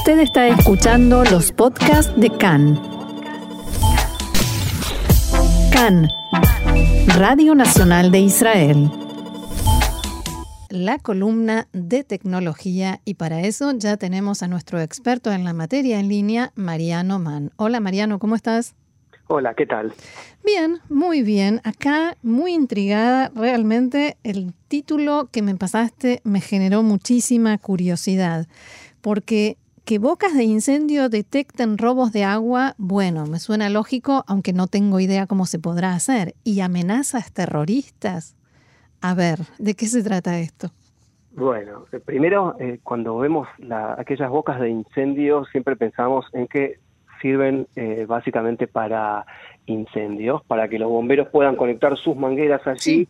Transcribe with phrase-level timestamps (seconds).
[0.00, 2.80] Usted está escuchando los podcasts de CAN.
[5.70, 6.08] CAN,
[7.18, 8.90] Radio Nacional de Israel.
[10.70, 16.00] La columna de tecnología y para eso ya tenemos a nuestro experto en la materia
[16.00, 17.50] en línea, Mariano Mann.
[17.56, 18.74] Hola Mariano, ¿cómo estás?
[19.26, 19.92] Hola, ¿qué tal?
[20.42, 21.60] Bien, muy bien.
[21.62, 23.30] Acá muy intrigada.
[23.34, 28.48] Realmente el título que me pasaste me generó muchísima curiosidad,
[29.02, 29.58] porque
[29.90, 35.00] que bocas de incendio detecten robos de agua, bueno, me suena lógico, aunque no tengo
[35.00, 36.34] idea cómo se podrá hacer.
[36.44, 38.36] ¿Y amenazas terroristas?
[39.00, 40.68] A ver, ¿de qué se trata esto?
[41.32, 43.48] Bueno, eh, primero, eh, cuando vemos
[43.98, 46.78] aquellas bocas de incendio, siempre pensamos en que
[47.20, 49.26] sirven eh, básicamente para
[49.66, 53.08] incendios, para que los bomberos puedan conectar sus mangueras allí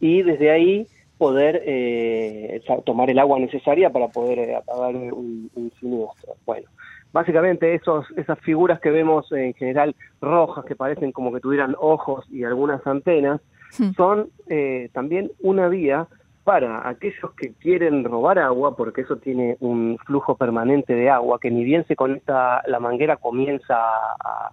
[0.00, 0.86] y desde ahí
[1.22, 6.34] poder eh, tomar el agua necesaria para poder eh, apagar un, un, siniestro.
[6.44, 6.68] Bueno,
[7.12, 12.26] básicamente esos, esas figuras que vemos en general rojas, que parecen como que tuvieran ojos
[12.28, 13.40] y algunas antenas,
[13.78, 13.92] hmm.
[13.96, 16.08] son eh, también una vía
[16.42, 21.52] para aquellos que quieren robar agua, porque eso tiene un flujo permanente de agua, que
[21.52, 24.50] ni bien se conecta la manguera comienza a,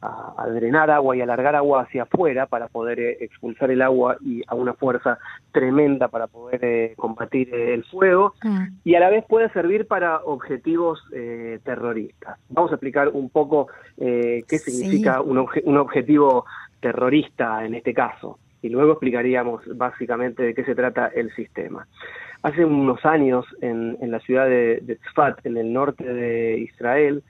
[0.00, 4.42] a, drenar agua y alargar agua hacia afuera para poder eh, expulsar el agua y
[4.46, 5.18] a una fuerza
[5.52, 8.64] tremenda para poder eh, combatir eh, el fuego mm.
[8.84, 11.02] y a la vez puede servir para objetivos
[11.64, 12.38] terroristas.
[12.48, 16.44] Vamos a explicar un poco qué significa un, un objetivo
[16.80, 21.86] terrorista en este caso y luego explicaríamos básicamente de qué se trata el sistema.
[22.42, 27.22] Hace unos años en, en la ciudad de, de Tzfat, en el norte de Israel,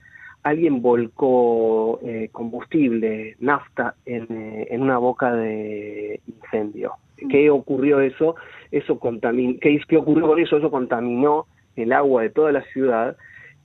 [0.43, 6.95] alguien volcó eh, combustible, nafta, eh, en, una boca de incendio.
[7.21, 7.29] Mm.
[7.29, 8.37] ¿Qué ocurrió eso?
[8.71, 10.57] Eso contaminó, ¿qué, ¿qué, ocurrió con eso?
[10.57, 13.17] Eso contaminó el agua de toda la ciudad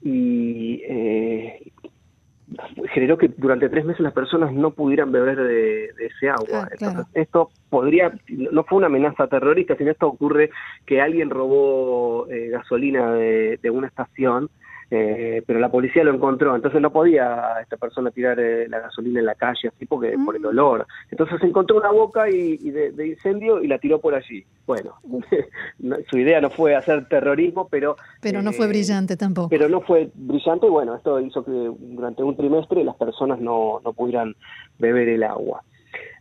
[0.02, 1.72] y eh,
[2.92, 6.68] generó que durante tres meses las personas no pudieran beber de, ese agua.
[6.70, 10.50] Entonces, esto podría, no fue una amenaza terrorista, sino esto ocurre
[10.86, 14.50] que alguien robó gasolina de, de una estación
[14.90, 19.20] eh, pero la policía lo encontró, entonces no podía esta persona tirar eh, la gasolina
[19.20, 20.46] en la calle así porque por el mm.
[20.46, 20.86] olor.
[21.10, 24.44] Entonces encontró una boca y, de, incendio y la tiró por allí.
[24.66, 24.94] Bueno,
[26.10, 27.96] su idea no fue hacer terrorismo, pero...
[28.20, 29.48] Pero no fue eh, brillante tampoco.
[29.48, 33.80] Pero no fue brillante y bueno, esto hizo que durante un trimestre las personas no,
[33.84, 34.34] no pudieran
[34.78, 35.62] beber el agua.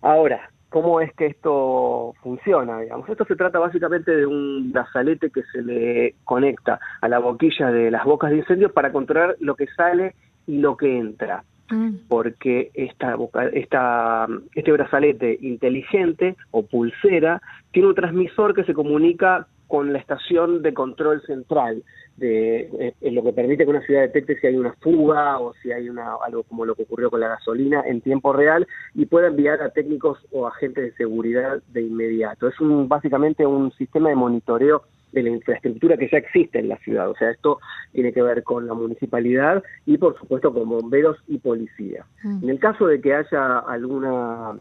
[0.02, 3.08] Ahora, cómo es que esto funciona, digamos.
[3.08, 7.92] Esto se trata básicamente de un brazalete que se le conecta a la boquilla de
[7.92, 10.16] las bocas de incendio para controlar lo que sale
[10.48, 11.44] y lo que entra.
[11.70, 12.08] Mm.
[12.10, 13.16] Porque esta,
[13.54, 17.40] esta, este brazalete inteligente o pulsera
[17.72, 21.82] tiene un transmisor que se comunica con la estación de control central,
[22.18, 25.72] de, eh, lo que permite que una ciudad detecte si hay una fuga o si
[25.72, 29.30] hay una, algo como lo que ocurrió con la gasolina en tiempo real y pueda
[29.30, 32.48] enviar a técnicos o agentes de seguridad de inmediato.
[32.48, 36.78] Es un, básicamente un sistema de monitoreo de la infraestructura que ya existe en la
[36.78, 37.10] ciudad.
[37.10, 37.58] O sea, esto
[37.94, 42.06] tiene que ver con la municipalidad y, por supuesto, con bomberos y policía.
[42.22, 42.44] Mm.
[42.44, 44.56] En el caso de que haya alguna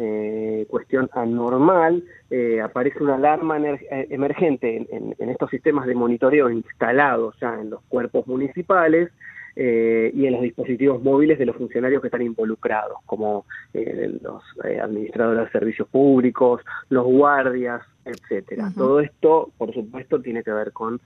[0.00, 7.34] eh, cuestión anormal, eh, aparece una alarma eh, emergente en, estos sistemas de monitoreo instalados
[7.40, 9.10] ya en los cuerpos municipales
[9.56, 13.44] y en los dispositivos móviles de los funcionarios que están involucrados, como
[13.74, 14.40] los
[14.80, 18.70] administradores de servicios públicos, los guardias, etcétera.
[18.76, 21.00] Todo esto, por supuesto, tiene que ver con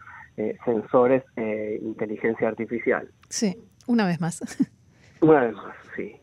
[0.66, 3.08] sensores e inteligencia artificial.
[3.30, 4.42] Sí, una vez más.
[5.22, 6.21] Una vez más, sí.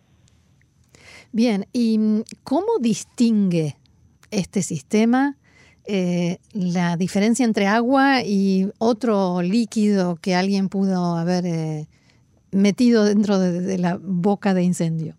[1.31, 3.75] Bien, ¿y mm, cómo distingue
[4.31, 5.35] este sistema
[5.87, 11.87] eh, la diferencia entre agua y otro líquido que alguien pudo haber eh,
[12.51, 15.15] metido dentro de, la boca de incendio?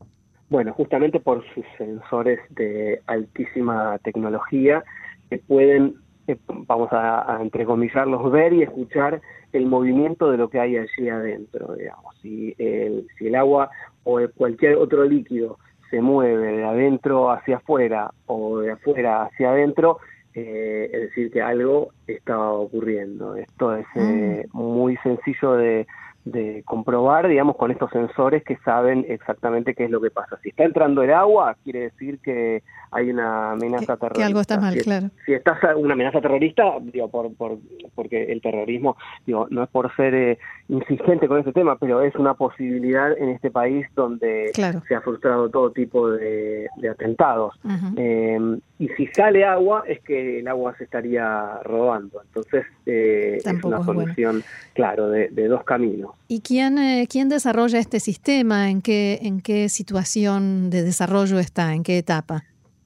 [0.48, 4.84] Bueno, justamente por sus sensores de altísima tecnología
[5.28, 5.96] que pueden,
[6.26, 9.20] eh, vamos a, a entrecomillarlos, ver y escuchar
[9.52, 12.14] el movimiento de lo que hay allí adentro, digamos.
[12.22, 13.70] El, si el agua
[14.04, 15.58] o cualquier otro líquido
[15.90, 19.98] se mueve de adentro hacia afuera o de afuera hacia adentro,
[20.34, 23.34] eh, es decir, que algo está ocurriendo.
[23.34, 24.58] Esto es eh, mm.
[24.58, 25.86] muy sencillo de,
[26.24, 30.38] de comprobar, digamos, con estos sensores que saben exactamente qué es lo que pasa.
[30.42, 34.18] Si está entrando el agua, quiere decir que hay una amenaza terrorista.
[34.18, 35.10] Que algo está mal, claro.
[35.24, 37.58] Si está una amenaza terrorista, digo, por, por,
[37.94, 38.96] porque el terrorismo,
[39.26, 40.38] digo, no es por ser eh,
[40.68, 45.48] insistente con este tema, pero es una posibilidad en este país donde se ha frustrado
[45.48, 47.54] todo tipo de, atentados.
[47.96, 52.20] Em, y si sale agua, es que el agua se estaría robando.
[52.22, 54.42] Entonces, eh, es una solución,
[54.74, 56.09] claro, de dos caminos.
[56.28, 58.70] ¿Y quién, eh, quién desarrolla este sistema?
[58.70, 61.74] ¿En qué, ¿En qué situación de desarrollo está?
[61.74, 62.44] ¿En qué etapa?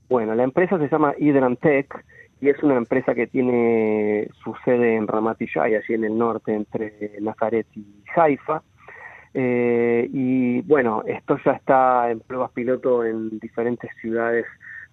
[0.08, 2.04] Bueno, la empresa se llama Hydrantech
[2.40, 6.54] y es una empresa que tiene su sede en Ramat Yai, allí en el norte,
[6.54, 7.84] entre Nazaret y
[8.14, 8.62] Haifa.
[9.32, 14.46] Eh, y bueno, esto ya está en pruebas piloto en diferentes ciudades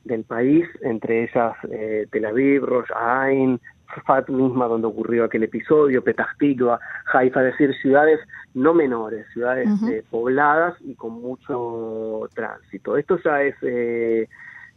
[0.03, 3.59] del país, entre ellas eh, Tel Aviv, Rosh Ain,
[4.05, 6.79] Fat misma donde ocurrió aquel episodio, Petah Tikva,
[7.13, 8.19] Haifa, es decir, ciudades
[8.53, 12.97] no menores, ciudades eh, pobladas y con mucho tránsito.
[12.97, 14.27] Esto ya es eh,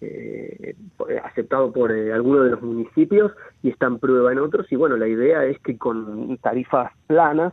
[0.00, 0.76] eh,
[1.24, 3.32] aceptado por algunos de los municipios
[3.62, 7.52] y está en prueba en otros y bueno, la idea es que con tarifas planas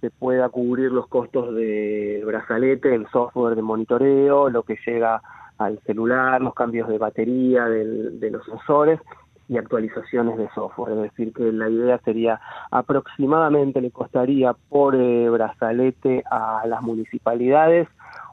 [0.00, 5.22] se pueda cubrir los costos de brazalete, el software de monitoreo, lo que llega
[5.58, 8.98] al celular, los cambios de batería de los sensores
[9.48, 10.92] y actualizaciones de software.
[10.96, 12.40] Es decir, que la idea sería
[12.70, 17.88] aproximadamente le costaría por eh, brazalete a las municipalidades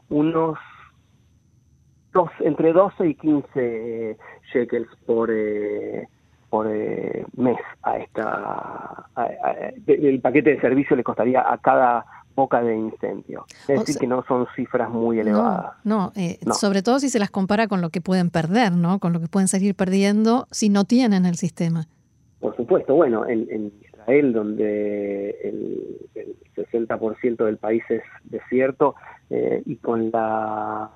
[0.08, 0.58] unos
[2.12, 4.16] dos, entre 12 y 15
[4.52, 6.08] shekels por eh,
[6.48, 9.06] por eh, mes a esta
[9.86, 12.04] el paquete de servicio le costaría a cada
[12.40, 13.44] boca de incendio.
[13.68, 15.74] Es decir, que no son cifras muy elevadas.
[15.84, 18.98] No, eh, no, sobre todo si se las compara con lo que pueden perder, ¿no?
[18.98, 21.86] Con lo que pueden seguir perdiendo si no tienen el sistema.
[22.40, 25.96] Por supuesto, bueno, en, Israel, donde el,
[26.56, 28.94] 60% del país es desierto,
[29.28, 30.90] eh, y con la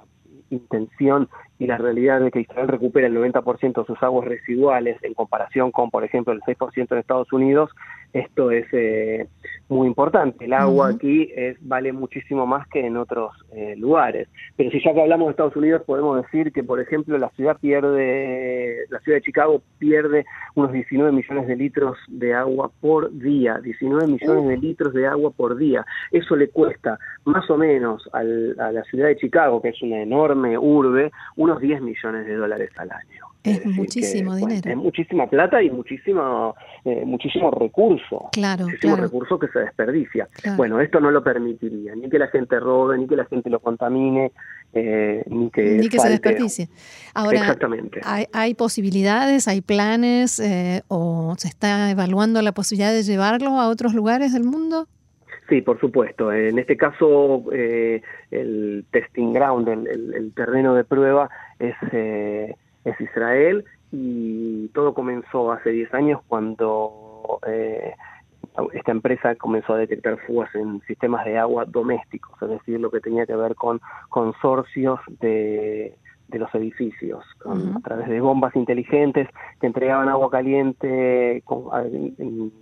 [0.50, 5.14] intención y la realidad de que Israel recupera el 90% de sus aguas residuales en
[5.14, 7.70] comparación con, por ejemplo, el 6% de Estados Unidos,
[8.14, 9.26] esto es eh,
[9.69, 10.44] muy importante.
[10.44, 14.28] El agua aquí es, vale muchísimo más que en otros eh, lugares.
[14.56, 17.58] Pero si ya que hablamos de Estados Unidos, podemos decir que, por ejemplo, la ciudad
[17.58, 20.25] pierde, la ciudad de Chicago pierde
[20.55, 23.58] unos 19 millones de litros de agua por día.
[23.58, 25.84] 19 millones de litros de agua por día.
[26.12, 30.56] Eso le cuesta más o menos a la ciudad de Chicago, que es una enorme
[30.56, 33.34] urbe, unos 10 millones de dólares al año.
[33.44, 34.70] Es, muchísimo dinero.
[34.70, 38.31] es muchísima plata y muchísimo, eh, muchísimo recurso.
[38.32, 40.29] Claro, muchísimo recurso que se desperdicia.
[40.56, 43.61] Bueno, esto no lo permitiría, ni que la gente robe, ni que la gente lo
[43.61, 44.32] contamine,
[44.73, 46.70] eh, ni que, ni que se desperdicie.
[47.12, 48.00] Ahora, Exactamente.
[48.32, 53.93] Hay, posibilidades, hay planes, eh, o se está evaluando la posibilidad de llevarlo a otros
[53.93, 54.88] lugares del mundo?
[55.50, 56.32] Sí, por supuesto.
[56.32, 61.75] En este caso, el testing ground, el, el, terreno de prueba, es
[62.85, 67.95] es Israel y todo comenzó hace 10 años cuando eh,
[68.73, 73.01] esta empresa comenzó a detectar fugas en sistemas de agua domésticos, es decir, lo que
[73.01, 75.97] tenía que ver con consorcios de,
[76.31, 79.29] los edificios, a través de bombas inteligentes
[79.61, 82.53] que entregaban agua caliente en,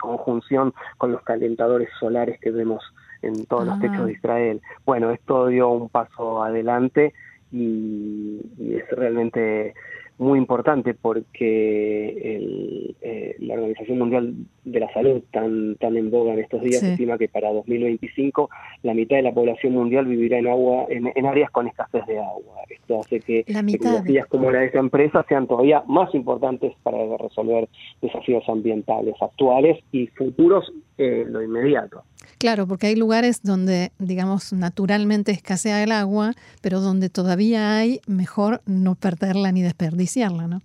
[0.00, 2.82] conjunción con los calentadores solares que vemos
[3.22, 4.16] en todos los techos de ah.
[4.16, 4.62] Israel.
[4.84, 7.14] Bueno, esto dio un paso adelante
[7.54, 9.74] y, es realmente
[10.18, 14.34] muy importante porque eh, la Organización Mundial
[14.64, 18.48] de la Salud, tan, tan en boga en estos días, estima que para 2025
[18.82, 22.62] la mitad de la población mundial vivirá en agua en, áreas con escasez de agua.
[22.68, 27.68] Esto hace que tecnologías como la de esta empresa sean todavía más importantes para resolver
[28.00, 32.02] desafíos ambientales actuales y futuros en lo inmediato.
[32.38, 38.60] Claro, porque hay lugares donde, digamos, naturalmente escasea el agua, pero donde todavía hay, mejor
[38.66, 40.03] no perderla ni desperdiciarla,
[40.48, 40.60] ¿no?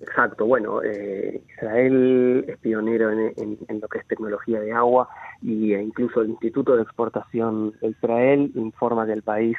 [0.00, 5.08] Exacto, bueno, eh, Israel es pionero en, lo que es tecnología de agua
[5.40, 9.56] y e incluso el Instituto de Exportación de Israel informa que el país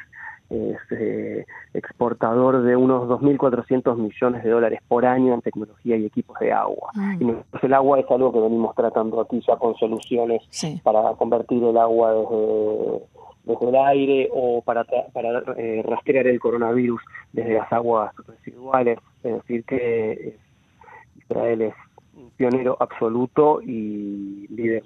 [0.50, 1.44] es eh,
[1.74, 6.90] exportador de unos 2.400 millones de dólares por año en tecnología y equipos de agua.
[6.94, 7.22] Mm.
[7.22, 10.42] Y el agua es algo que venimos tratando aquí ya con soluciones
[10.84, 13.02] para convertir el agua desde,
[13.46, 17.00] el aire o para, para eh, rastrear el coronavirus
[17.32, 18.98] desde las aguas residuales.
[19.22, 20.36] Es decir, que
[21.16, 21.74] Israel es
[22.14, 24.82] un pionero absoluto y líder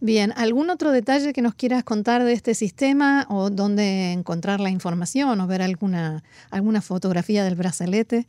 [0.00, 4.70] Bien, ¿algún otro detalle que nos quieras contar de este sistema o dónde encontrar la
[4.70, 6.22] información o ver alguna,
[6.52, 8.24] alguna fotografía del brazalete?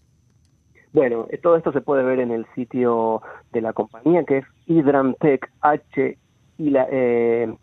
[0.93, 3.21] Bueno, eh, todo esto se puede ver en el sitio
[3.53, 6.17] de la compañía que es Hydrantech H
[6.57, 7.53] y la eh,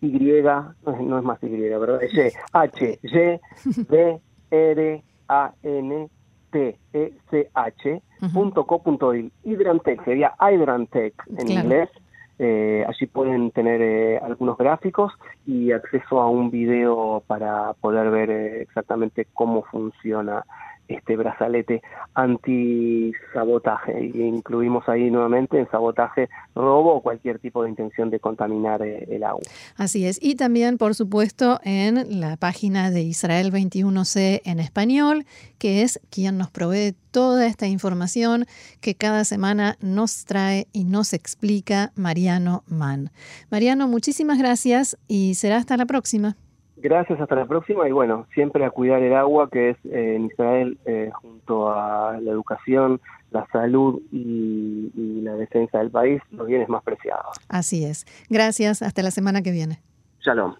[0.00, 2.02] Y, no es, más Y, ¿verdad?
[2.02, 6.08] Es H, Y, B, R, A, N,
[6.50, 8.02] T, E, C, H,
[8.32, 11.88] punto co, punto Hydrantech sería Hydrantech en inglés.
[12.40, 15.12] Eh, allí pueden tener eh, algunos gráficos
[15.44, 20.44] y acceso a un video para poder ver eh, exactamente cómo funciona
[20.88, 21.82] este brazalete
[22.14, 24.06] anti-sabotaje.
[24.14, 29.22] Incluimos ahí nuevamente en sabotaje, robo o cualquier tipo de intención de contaminar eh, el
[29.22, 29.42] agua.
[29.76, 30.18] Así es.
[30.20, 35.24] Y también, por supuesto, en la página de Israel 21C en español,
[35.58, 38.46] que es quien nos provee toda esta información
[38.80, 43.10] que cada semana nos trae y nos explica Mariano Mann.
[43.50, 46.36] Mariano, muchísimas gracias y será hasta la próxima.
[46.80, 50.26] Gracias, hasta la próxima y bueno, siempre a cuidar el agua que es eh, en
[50.26, 56.46] Israel eh, junto a la educación, la salud y, y la defensa del país los
[56.46, 57.36] bienes más preciados.
[57.48, 58.06] Así es.
[58.30, 59.80] Gracias, hasta la semana que viene.
[60.20, 60.54] Shalom.